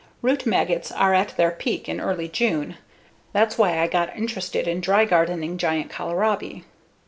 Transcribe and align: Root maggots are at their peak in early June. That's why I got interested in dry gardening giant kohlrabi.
Root 0.23 0.47
maggots 0.47 0.91
are 0.91 1.13
at 1.13 1.37
their 1.37 1.51
peak 1.51 1.87
in 1.87 2.01
early 2.01 2.27
June. 2.27 2.77
That's 3.33 3.59
why 3.59 3.77
I 3.77 3.85
got 3.85 4.17
interested 4.17 4.67
in 4.67 4.81
dry 4.81 5.05
gardening 5.05 5.59
giant 5.59 5.91
kohlrabi. 5.91 6.63